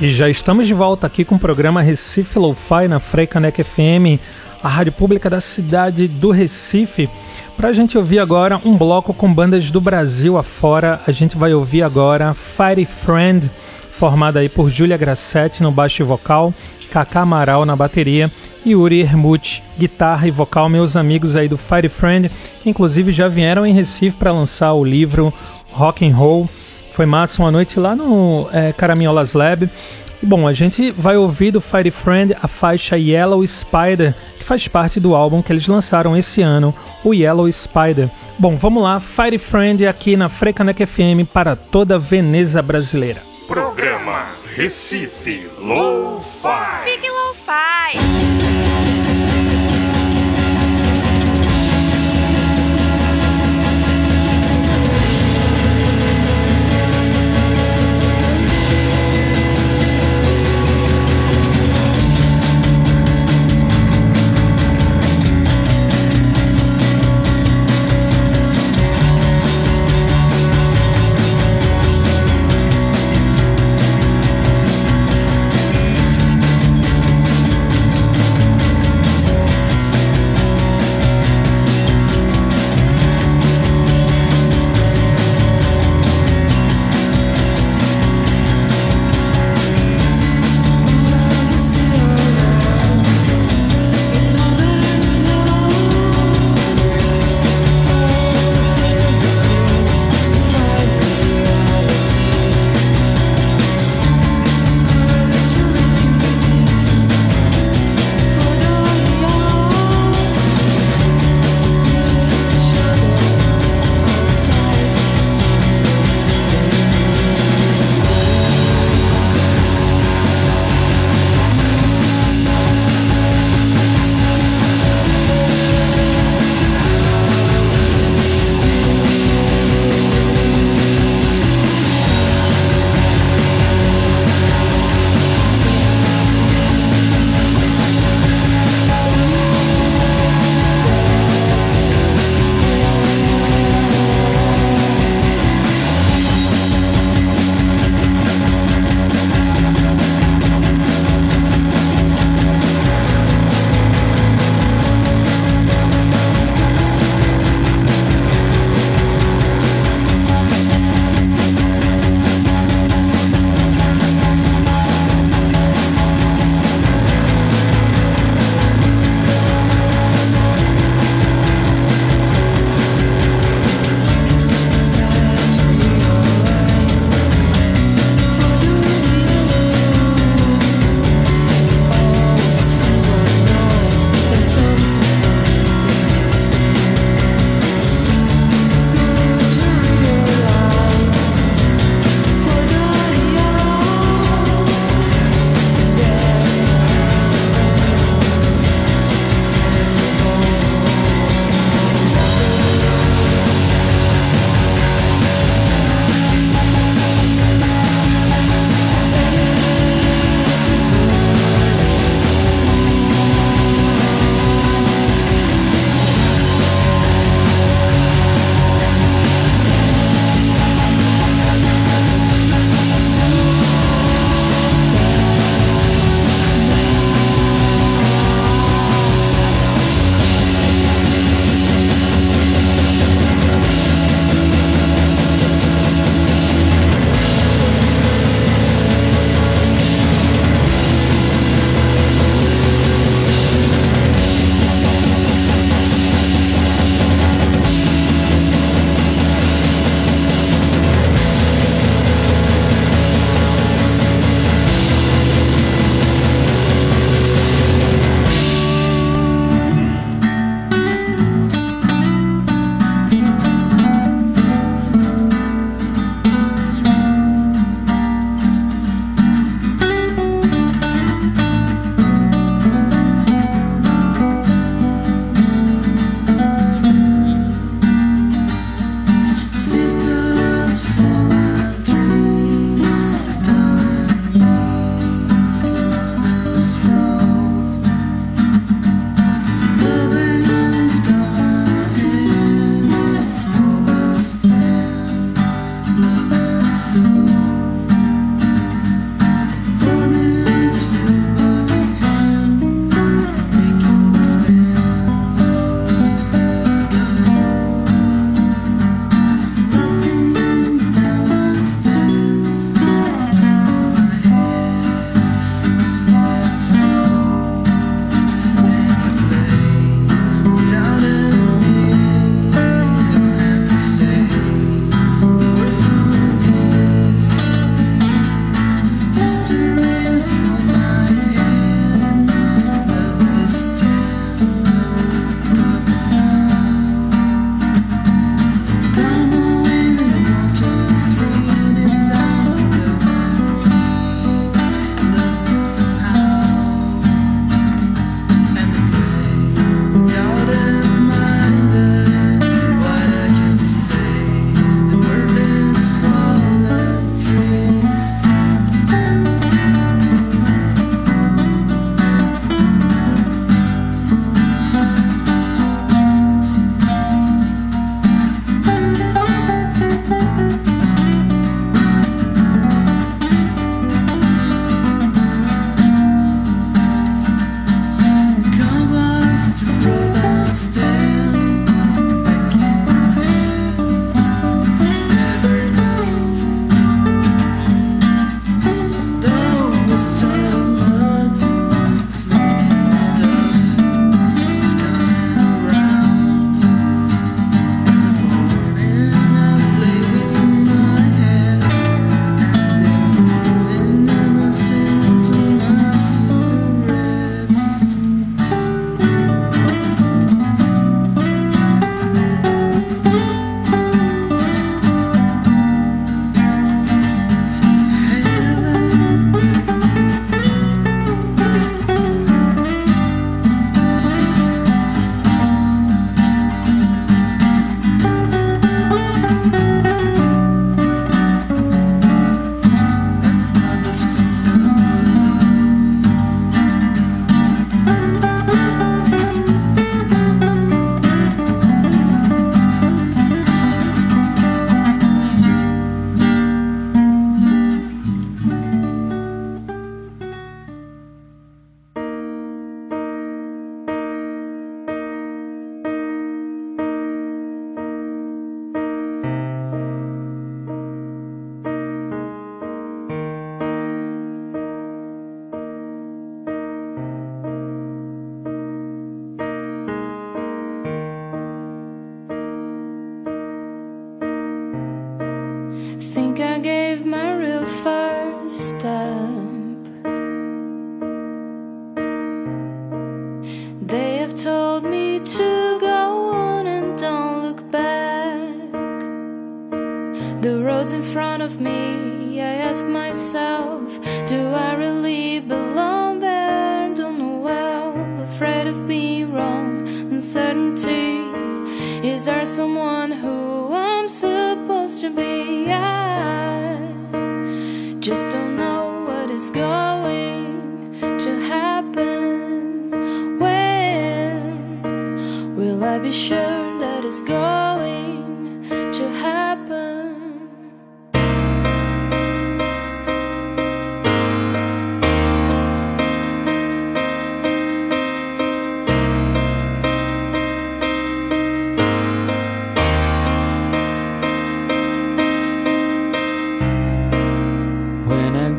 E 0.00 0.10
já 0.10 0.28
estamos 0.28 0.66
de 0.66 0.74
volta 0.74 1.06
aqui 1.06 1.24
com 1.24 1.36
o 1.36 1.38
programa 1.38 1.80
Recife 1.82 2.36
Lo-Fi 2.36 2.88
na 2.88 2.98
Freicanec 2.98 3.62
FM, 3.62 4.20
a 4.60 4.68
rádio 4.68 4.92
pública 4.92 5.30
da 5.30 5.40
cidade 5.40 6.08
do 6.08 6.32
Recife. 6.32 7.08
Para 7.56 7.68
a 7.68 7.72
gente 7.72 7.96
ouvir 7.96 8.18
agora 8.18 8.60
um 8.66 8.76
bloco 8.76 9.14
com 9.14 9.32
bandas 9.32 9.70
do 9.70 9.80
Brasil 9.80 10.36
afora, 10.36 11.00
a 11.06 11.10
gente 11.10 11.38
vai 11.38 11.54
ouvir 11.54 11.82
agora 11.82 12.34
Fire 12.34 12.84
Friend, 12.84 13.50
formada 13.90 14.40
aí 14.40 14.48
por 14.48 14.68
Júlia 14.68 14.96
Grassetti 14.98 15.62
no 15.62 15.72
baixo 15.72 16.02
e 16.02 16.04
vocal, 16.04 16.52
Kaká 16.90 17.22
Amaral 17.22 17.64
na 17.64 17.74
bateria 17.74 18.30
e 18.62 18.76
Uri 18.76 19.00
Hermut, 19.00 19.62
guitarra 19.78 20.28
e 20.28 20.30
vocal, 20.30 20.68
meus 20.68 20.96
amigos 20.96 21.34
aí 21.34 21.48
do 21.48 21.56
Fire 21.56 21.88
Friend, 21.88 22.30
que 22.62 22.68
inclusive 22.68 23.10
já 23.10 23.26
vieram 23.26 23.66
em 23.66 23.72
Recife 23.72 24.18
para 24.18 24.32
lançar 24.32 24.74
o 24.74 24.84
livro 24.84 25.32
Rock 25.72 26.06
and 26.06 26.14
Roll 26.14 26.46
foi 26.96 27.04
massa 27.04 27.42
uma 27.42 27.52
noite 27.52 27.78
lá 27.78 27.94
no 27.94 28.48
é, 28.50 28.72
Caraminholas 28.72 29.34
Lab. 29.34 29.68
Bom, 30.22 30.46
a 30.48 30.52
gente 30.52 30.90
vai 30.90 31.16
ouvir 31.16 31.50
do 31.50 31.60
Fire 31.60 31.90
Friend 31.90 32.36
a 32.42 32.48
faixa 32.48 32.96
Yellow 32.96 33.46
Spider, 33.46 34.14
que 34.38 34.44
faz 34.44 34.66
parte 34.66 34.98
do 34.98 35.14
álbum 35.14 35.42
que 35.42 35.52
eles 35.52 35.66
lançaram 35.68 36.16
esse 36.16 36.42
ano, 36.42 36.74
o 37.04 37.14
Yellow 37.14 37.50
Spider. 37.50 38.08
Bom, 38.38 38.56
vamos 38.56 38.82
lá, 38.82 38.98
Fire 39.00 39.38
Friend 39.38 39.86
aqui 39.86 40.16
na 40.16 40.28
Frecanec 40.28 40.84
FM 40.84 41.26
para 41.32 41.54
toda 41.54 41.96
a 41.96 41.98
Veneza 41.98 42.60
brasileira. 42.62 43.22
Programa 43.46 44.26
Recife 44.54 45.46
Lo-Fi. 45.58 46.84
Fique 46.84 47.08
Lo-Fi. 47.08 47.66
step. 47.86 48.35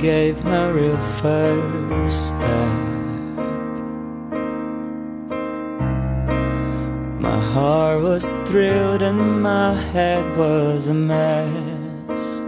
Gave 0.07 0.41
my 0.45 0.69
real 0.69 0.95
first 1.21 2.29
step. 2.29 2.77
My 7.19 7.39
heart 7.51 8.01
was 8.03 8.37
thrilled 8.47 9.01
and 9.01 9.43
my 9.43 9.73
head 9.73 10.25
was 10.37 10.87
a 10.87 10.93
mess. 10.93 12.39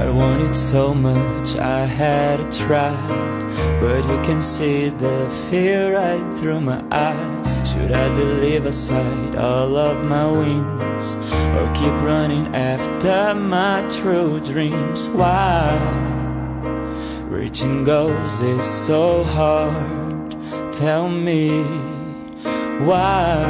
I 0.00 0.08
wanted 0.08 0.56
so 0.56 0.94
much, 0.94 1.56
I 1.56 1.84
had 1.84 2.50
to 2.50 2.58
try. 2.66 2.96
But 3.82 4.00
you 4.08 4.18
can 4.22 4.40
see 4.40 4.88
the 4.88 5.28
fear 5.50 5.94
right 5.94 6.26
through 6.38 6.62
my 6.62 6.82
eyes. 6.90 7.60
Should 7.70 7.92
I 7.92 8.08
leave 8.14 8.64
aside 8.64 9.36
all 9.36 9.76
of 9.76 10.02
my 10.02 10.26
wings? 10.40 11.16
Or 11.56 11.66
keep 11.74 11.96
running 12.00 12.46
after 12.56 13.34
my 13.34 13.86
true 13.90 14.40
dreams? 14.40 15.06
Why? 15.08 16.13
Reaching 17.34 17.82
goals 17.82 18.40
is 18.42 18.64
so 18.64 19.24
hard. 19.24 20.36
Tell 20.72 21.08
me 21.08 21.64
why 22.86 23.42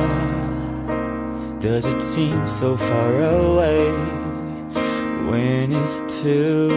does 1.61 1.85
it 1.85 2.01
seem 2.01 2.49
so 2.49 2.79
far 2.79 3.23
away 3.23 3.91
when 5.29 5.71
it's 5.71 6.23
too 6.23 6.71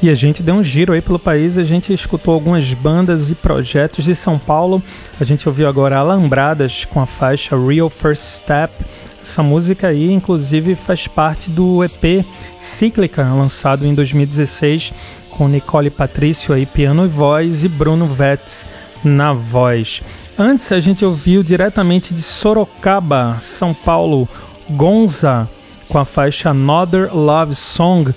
E 0.00 0.08
a 0.08 0.14
gente 0.14 0.44
deu 0.44 0.54
um 0.54 0.62
giro 0.62 0.92
aí 0.92 1.00
pelo 1.00 1.18
país, 1.18 1.58
a 1.58 1.64
gente 1.64 1.92
escutou 1.92 2.32
algumas 2.32 2.72
bandas 2.72 3.30
e 3.30 3.34
projetos 3.34 4.04
de 4.04 4.14
São 4.14 4.38
Paulo. 4.38 4.80
A 5.20 5.24
gente 5.24 5.48
ouviu 5.48 5.68
agora 5.68 5.98
Alambradas 5.98 6.84
com 6.84 7.00
a 7.00 7.06
faixa 7.06 7.56
Real 7.58 7.90
First 7.90 8.22
Step. 8.22 8.72
Essa 9.20 9.42
música 9.42 9.88
aí, 9.88 10.12
inclusive, 10.12 10.76
faz 10.76 11.08
parte 11.08 11.50
do 11.50 11.82
EP 11.82 12.24
Cíclica, 12.56 13.24
lançado 13.24 13.84
em 13.84 13.92
2016, 13.92 14.92
com 15.30 15.48
Nicole 15.48 15.90
Patrício 15.90 16.54
aí, 16.54 16.64
piano 16.64 17.04
e 17.04 17.08
voz, 17.08 17.64
e 17.64 17.68
Bruno 17.68 18.06
Vetz 18.06 18.66
na 19.02 19.32
voz. 19.32 20.00
Antes 20.38 20.70
a 20.70 20.78
gente 20.78 21.04
ouviu 21.04 21.42
diretamente 21.42 22.14
de 22.14 22.22
Sorocaba, 22.22 23.38
São 23.40 23.74
Paulo, 23.74 24.28
Gonza 24.70 25.48
com 25.88 25.98
a 25.98 26.04
faixa 26.04 26.50
Another 26.50 27.14
Love 27.14 27.54
Song. 27.54 28.14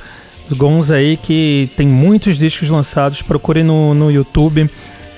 Gonza 0.56 0.96
aí 0.96 1.18
que 1.18 1.70
tem 1.76 1.88
muitos 1.88 2.38
discos 2.38 2.70
lançados, 2.70 3.22
procure 3.22 3.64
no, 3.64 3.94
no 3.94 4.12
YouTube. 4.12 4.70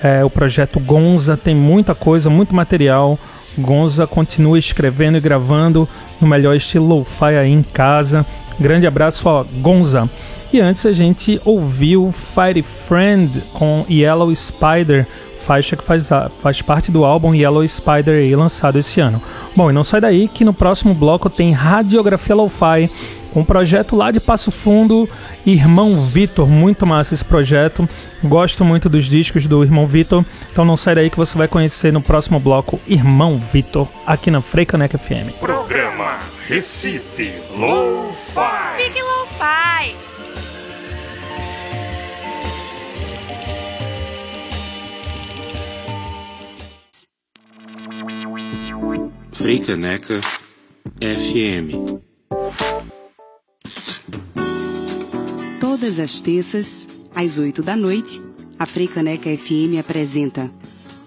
É, 0.02 0.24
o 0.24 0.30
projeto 0.30 0.78
Gonza 0.80 1.36
tem 1.36 1.54
muita 1.54 1.94
coisa, 1.94 2.28
muito 2.28 2.54
material. 2.54 3.18
Gonza 3.56 4.06
continua 4.06 4.58
escrevendo 4.58 5.16
e 5.16 5.20
gravando 5.20 5.88
no 6.20 6.26
melhor 6.26 6.54
estilo 6.54 6.86
lo-fi 6.86 7.36
aí 7.40 7.52
em 7.52 7.62
casa. 7.62 8.26
Grande 8.58 8.86
abraço 8.86 9.28
a 9.28 9.44
Gonza. 9.60 10.08
E 10.52 10.60
antes 10.60 10.86
a 10.86 10.92
gente 10.92 11.40
ouviu 11.44 12.12
Fire 12.12 12.62
Friend 12.62 13.42
com 13.52 13.84
Yellow 13.90 14.34
Spider, 14.34 15.06
faixa 15.44 15.76
que 15.76 15.84
faz, 15.84 16.08
faz 16.40 16.62
parte 16.62 16.90
do 16.90 17.04
álbum 17.04 17.34
Yellow 17.34 17.66
Spider 17.68 18.14
aí, 18.14 18.34
lançado 18.34 18.78
esse 18.78 19.00
ano. 19.00 19.20
Bom, 19.54 19.70
e 19.70 19.74
não 19.74 19.84
sai 19.84 20.00
daí 20.00 20.26
que 20.26 20.44
no 20.44 20.54
próximo 20.54 20.94
bloco 20.94 21.28
tem 21.28 21.52
Radiografia 21.52 22.34
Lo-Fi, 22.34 22.90
um 23.36 23.44
projeto 23.44 23.94
lá 23.94 24.10
de 24.10 24.20
Passo 24.20 24.50
Fundo, 24.50 25.08
Irmão 25.44 25.96
Vitor, 25.96 26.48
muito 26.48 26.86
massa 26.86 27.14
esse 27.14 27.24
projeto. 27.24 27.86
Gosto 28.22 28.64
muito 28.64 28.88
dos 28.88 29.04
discos 29.04 29.46
do 29.46 29.62
Irmão 29.62 29.86
Vitor, 29.86 30.24
então 30.50 30.64
não 30.64 30.76
sai 30.76 30.94
daí 30.94 31.10
que 31.10 31.16
você 31.16 31.36
vai 31.36 31.48
conhecer 31.48 31.92
no 31.92 32.00
próximo 32.00 32.40
bloco 32.40 32.80
Irmão 32.86 33.38
Vitor, 33.38 33.86
aqui 34.06 34.30
na 34.30 34.40
Freicaneca 34.40 34.96
FM. 34.96 35.38
Programa 35.40 36.18
Recife 36.48 37.32
Lo-Fi. 37.56 38.82
Fique 38.82 39.02
Lo-Fi. 39.02 39.13
Freicaneca 49.34 50.20
FM. 51.00 52.00
Todas 55.60 55.98
as 55.98 56.20
terças, 56.20 56.88
às 57.14 57.38
8 57.38 57.60
da 57.60 57.74
noite, 57.74 58.22
a 58.58 58.64
Freicaneca 58.64 59.28
FM 59.36 59.78
apresenta 59.78 60.50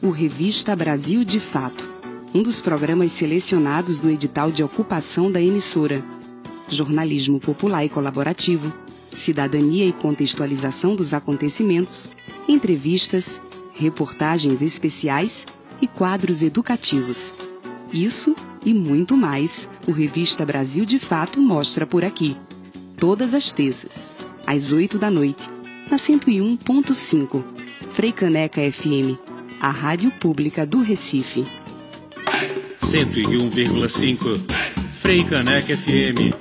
o 0.03 0.11
Revista 0.11 0.75
Brasil 0.75 1.23
de 1.23 1.39
Fato, 1.39 1.89
um 2.35 2.43
dos 2.43 2.61
programas 2.61 3.13
selecionados 3.13 4.01
no 4.01 4.11
edital 4.11 4.51
de 4.51 4.61
ocupação 4.61 5.31
da 5.31 5.41
emissora. 5.41 6.03
Jornalismo 6.69 7.39
popular 7.39 7.85
e 7.85 7.89
colaborativo, 7.89 8.71
cidadania 9.13 9.87
e 9.87 9.93
contextualização 9.93 10.95
dos 10.95 11.13
acontecimentos, 11.13 12.09
entrevistas, 12.47 13.41
reportagens 13.73 14.61
especiais 14.61 15.47
e 15.81 15.87
quadros 15.87 16.43
educativos. 16.43 17.46
Isso 17.93 18.35
e 18.65 18.73
muito 18.73 19.15
mais 19.15 19.69
o 19.87 19.91
Revista 19.91 20.45
Brasil 20.45 20.85
de 20.85 20.99
Fato 20.99 21.39
mostra 21.39 21.85
por 21.85 22.03
aqui. 22.03 22.35
Todas 22.97 23.33
as 23.33 23.51
terças, 23.51 24.13
às 24.45 24.71
8 24.71 24.97
da 24.97 25.09
noite, 25.09 25.49
na 25.89 25.97
101.5, 25.97 27.43
Freicaneca 27.93 28.61
FM, 28.71 29.17
a 29.59 29.69
rádio 29.69 30.11
pública 30.11 30.65
do 30.65 30.81
Recife. 30.81 31.45
101,5 32.81 34.39
Freicaneca 34.93 35.75
FM. 35.75 36.33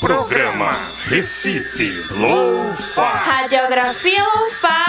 Programa 0.00 0.70
Recife 1.04 1.88
Lo-Fi. 2.10 3.00
Radiografia 3.00 4.24
Lo-Fi. 4.24 4.81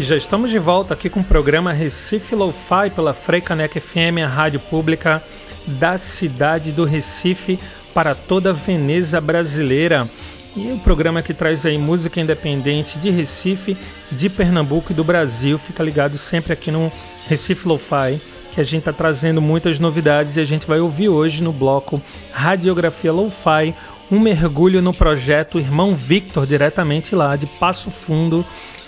E 0.00 0.02
já 0.02 0.16
estamos 0.16 0.50
de 0.50 0.58
volta 0.58 0.94
aqui 0.94 1.10
com 1.10 1.20
o 1.20 1.24
programa 1.24 1.74
Recife 1.74 2.34
Lo-Fi 2.34 2.88
pela 2.96 3.12
Freicaneca 3.12 3.78
FM, 3.78 4.24
a 4.24 4.26
rádio 4.26 4.58
pública 4.58 5.22
da 5.66 5.98
cidade 5.98 6.72
do 6.72 6.86
Recife 6.86 7.58
para 7.92 8.14
toda 8.14 8.48
a 8.48 8.54
Veneza 8.54 9.20
brasileira. 9.20 10.08
E 10.56 10.72
o 10.72 10.78
programa 10.78 11.20
que 11.20 11.34
traz 11.34 11.66
aí 11.66 11.76
música 11.76 12.18
independente 12.18 12.98
de 12.98 13.10
Recife, 13.10 13.76
de 14.10 14.30
Pernambuco 14.30 14.90
e 14.90 14.94
do 14.94 15.04
Brasil. 15.04 15.58
Fica 15.58 15.82
ligado 15.82 16.16
sempre 16.16 16.54
aqui 16.54 16.70
no 16.70 16.90
Recife 17.28 17.68
Lo-Fi, 17.68 18.18
que 18.54 18.60
a 18.62 18.64
gente 18.64 18.78
está 18.78 18.94
trazendo 18.94 19.42
muitas 19.42 19.78
novidades 19.78 20.38
e 20.38 20.40
a 20.40 20.46
gente 20.46 20.66
vai 20.66 20.80
ouvir 20.80 21.10
hoje 21.10 21.42
no 21.42 21.52
bloco 21.52 22.00
Radiografia 22.32 23.12
Lo-Fi 23.12 23.74
um 24.10 24.18
mergulho 24.18 24.82
no 24.82 24.92
projeto 24.92 25.58
Irmão 25.58 25.94
Victor, 25.94 26.46
diretamente 26.46 27.14
lá 27.14 27.36
de 27.36 27.46
Passo 27.46 27.90
Fundo, 27.90 28.44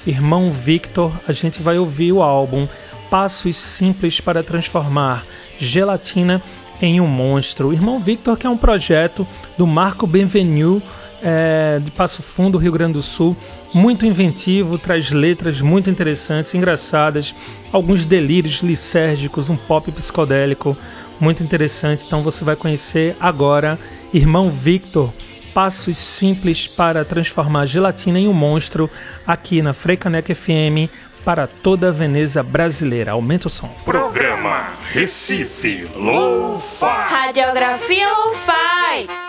Irmão 0.06 0.50
Victor, 0.50 1.12
a 1.28 1.32
gente 1.32 1.62
vai 1.62 1.78
ouvir 1.78 2.12
o 2.12 2.22
álbum 2.22 2.66
Passos 3.08 3.56
Simples 3.56 4.20
para 4.20 4.42
Transformar 4.42 5.24
Gelatina 5.60 6.42
em 6.80 7.00
um 7.00 7.06
Monstro. 7.06 7.72
Irmão 7.72 8.00
Victor, 8.00 8.36
que 8.36 8.46
é 8.46 8.50
um 8.50 8.56
projeto 8.56 9.26
do 9.56 9.66
Marco 9.66 10.06
Benvenu, 10.06 10.82
é, 11.22 11.78
de 11.78 11.90
Passo 11.92 12.20
Fundo, 12.20 12.58
Rio 12.58 12.72
Grande 12.72 12.94
do 12.94 13.02
Sul, 13.02 13.36
muito 13.72 14.04
inventivo, 14.04 14.76
traz 14.76 15.10
letras 15.10 15.60
muito 15.60 15.88
interessantes, 15.88 16.52
engraçadas, 16.52 17.32
alguns 17.70 18.04
delírios 18.04 18.60
lisérgicos, 18.60 19.48
um 19.48 19.56
pop 19.56 19.92
psicodélico 19.92 20.76
muito 21.20 21.44
interessante. 21.44 22.04
Então 22.04 22.22
você 22.22 22.44
vai 22.44 22.56
conhecer 22.56 23.14
agora 23.20 23.78
Irmão 24.12 24.50
Victor 24.50 25.12
passos 25.52 25.98
simples 25.98 26.66
para 26.66 27.04
transformar 27.04 27.66
gelatina 27.66 28.18
em 28.18 28.28
um 28.28 28.32
monstro 28.32 28.90
aqui 29.26 29.62
na 29.62 29.72
Freicaneca 29.72 30.34
FM 30.34 30.90
para 31.24 31.46
toda 31.46 31.88
a 31.88 31.92
Veneza 31.92 32.42
brasileira. 32.42 33.12
Aumenta 33.12 33.48
o 33.48 33.50
som. 33.50 33.68
Programa 33.84 34.74
Recife 34.92 35.88
Lo-Fi. 35.94 36.86
Radiografia 36.86 38.08
Lo-Fi. 38.08 39.21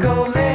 go. 0.00 0.45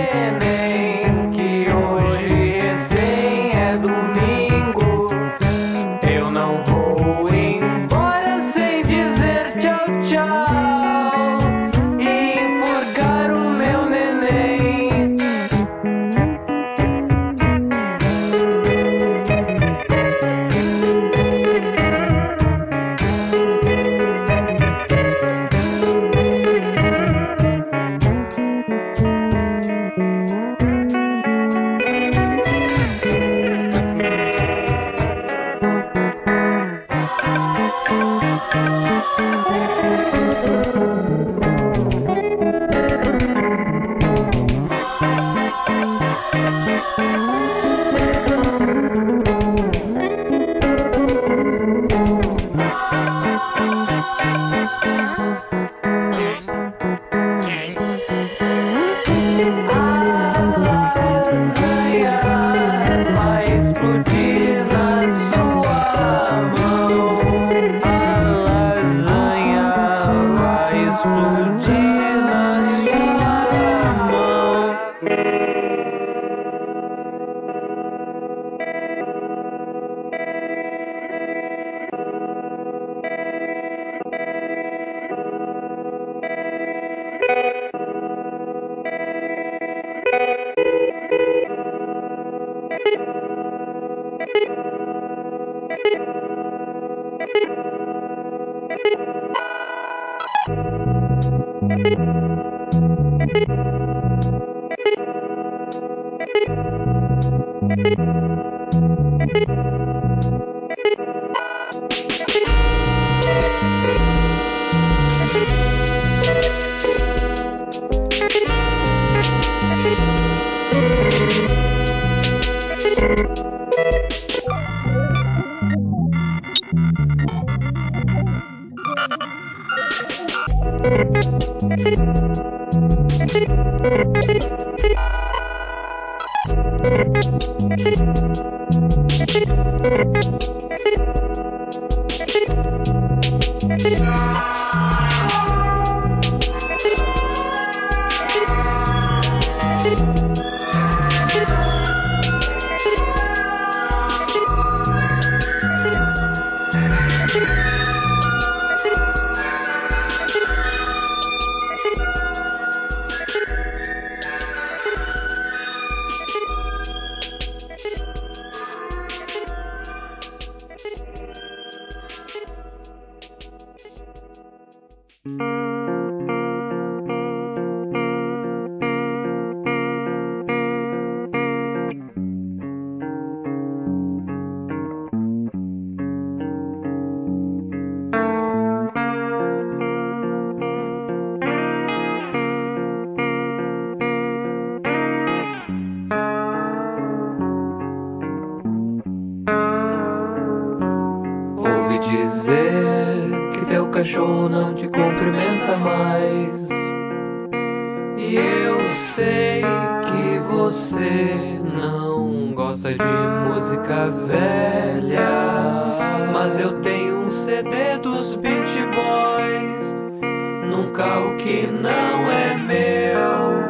É 222.32 222.58
meu. 222.58 223.62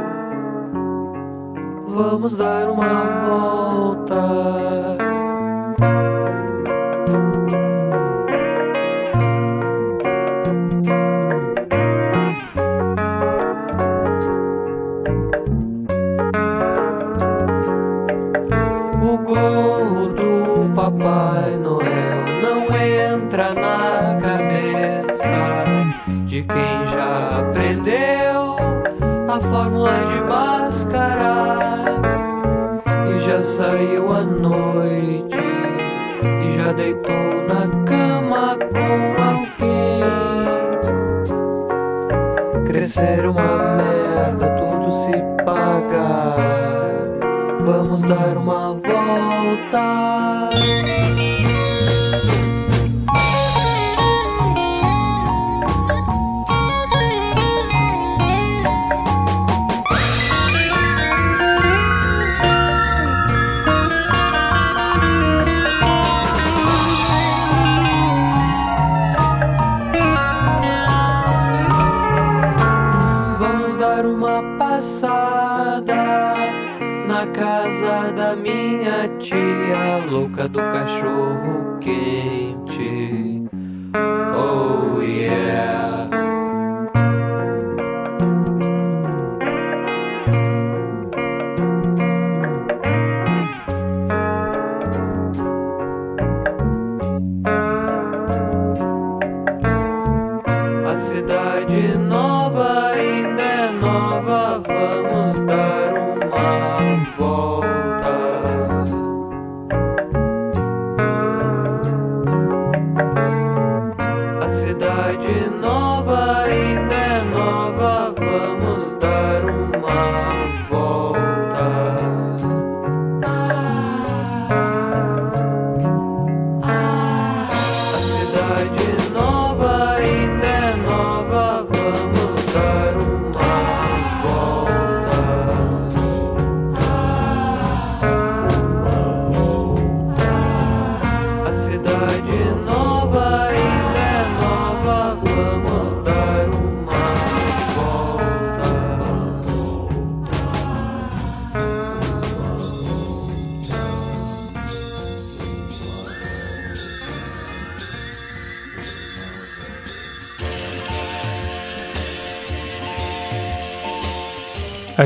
Vamos 1.88 2.38
dar 2.38 2.70
uma 2.70 3.04
volta. 3.26 4.22
Saiu 33.52 34.14
à 34.14 34.22
noite 34.22 35.36
e 36.24 36.56
já 36.56 36.72
deitou 36.72 37.44
na 37.50 37.68
cama 37.86 38.58
com 38.58 39.22
alguém. 39.22 40.02
Crescer 42.66 43.26
uma 43.26 43.76
merda, 43.76 44.56
tudo 44.56 44.94
se 45.04 45.18
paga. 45.44 46.38
Vamos 47.66 48.04
dar 48.04 48.38
uma 48.38 48.74
volta. 48.74 50.51
Louca 80.42 80.48
do 80.48 80.60
cachorro 80.60 81.78
quente. 81.80 83.44
Oh 84.36 85.02
yeah. 85.02 85.91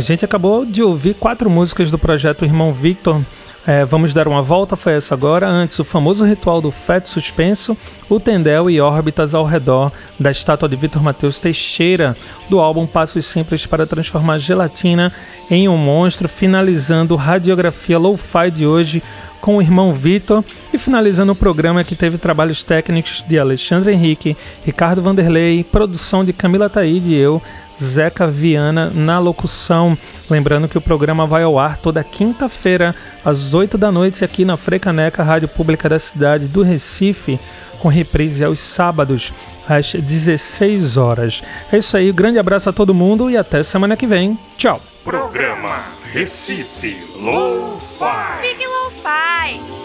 Gente 0.05 0.23
acabou 0.23 0.65
de 0.65 0.83
ouvir 0.83 1.15
quatro 1.15 1.49
músicas 1.49 1.89
do 1.89 1.97
projeto 1.97 2.45
Irmão 2.45 2.71
Victor. 2.71 3.19
É, 3.67 3.83
vamos 3.83 4.13
dar 4.13 4.27
uma 4.27 4.43
volta, 4.43 4.75
foi 4.75 4.93
essa 4.93 5.15
agora. 5.15 5.47
Antes, 5.47 5.79
o 5.79 5.83
famoso 5.83 6.23
ritual 6.23 6.61
do 6.61 6.69
feto 6.69 7.07
suspenso, 7.07 7.75
o 8.07 8.19
tendel 8.19 8.69
e 8.69 8.79
órbitas 8.79 9.33
ao 9.33 9.43
redor 9.43 9.91
da 10.19 10.29
estátua 10.29 10.69
de 10.69 10.75
Vitor 10.75 11.01
Mateus 11.01 11.41
Teixeira, 11.41 12.15
do 12.47 12.59
álbum 12.59 12.85
Passos 12.85 13.25
Simples 13.25 13.65
para 13.65 13.87
Transformar 13.87 14.37
Gelatina 14.37 15.11
em 15.49 15.67
um 15.67 15.75
Monstro, 15.75 16.29
finalizando 16.29 17.15
Radiografia 17.15 17.97
Lo-Fi 17.97 18.51
de 18.51 18.67
hoje 18.67 19.01
com 19.45 19.57
o 19.57 19.61
irmão 19.61 19.93
Vitor 19.93 20.43
e 20.73 20.77
finalizando 20.79 21.33
o 21.33 21.35
programa 21.35 21.83
que 21.83 21.95
teve 21.95 22.17
trabalhos 22.17 22.63
técnicos 22.63 23.23
de 23.27 23.37
Alexandre 23.37 23.93
Henrique, 23.93 24.35
Ricardo 24.65 25.03
Vanderlei, 25.03 25.63
produção 25.63 26.25
de 26.25 26.33
Camila 26.33 26.67
Taide 26.67 27.13
e 27.13 27.15
eu, 27.15 27.39
Zeca 27.79 28.25
Viana 28.25 28.89
na 28.91 29.19
locução. 29.19 29.95
Lembrando 30.31 30.67
que 30.67 30.79
o 30.79 30.81
programa 30.81 31.27
vai 31.27 31.43
ao 31.43 31.59
ar 31.59 31.77
toda 31.77 32.03
quinta-feira, 32.03 32.95
às 33.23 33.53
8 33.53 33.77
da 33.77 33.91
noite, 33.91 34.25
aqui 34.25 34.43
na 34.43 34.57
Frecaneca, 34.57 35.21
Rádio 35.21 35.47
Pública 35.47 35.87
da 35.87 35.99
cidade 35.99 36.47
do 36.47 36.63
Recife, 36.63 37.39
com 37.77 37.87
reprise 37.87 38.43
aos 38.43 38.59
sábados, 38.59 39.31
às 39.69 39.93
16 39.93 40.97
horas. 40.97 41.43
É 41.71 41.77
isso 41.77 41.95
aí, 41.95 42.11
grande 42.11 42.39
abraço 42.39 42.67
a 42.67 42.73
todo 42.73 42.95
mundo 42.95 43.29
e 43.29 43.37
até 43.37 43.61
semana 43.61 43.95
que 43.95 44.07
vem. 44.07 44.39
Tchau! 44.57 44.81
Programa 45.03 45.83
Recife 46.11 46.97
Lo-Fi. 47.19 48.54
Fique 49.45 49.59
lo-fi. 49.59 49.84